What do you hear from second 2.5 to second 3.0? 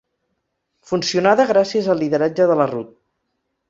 de la Rut.